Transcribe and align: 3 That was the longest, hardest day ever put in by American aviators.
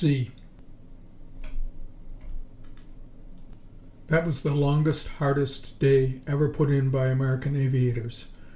3 0.01 0.31
That 4.07 4.25
was 4.25 4.41
the 4.41 4.49
longest, 4.51 5.07
hardest 5.07 5.77
day 5.77 6.21
ever 6.25 6.49
put 6.49 6.71
in 6.71 6.89
by 6.89 7.09
American 7.09 7.55
aviators. 7.55 8.25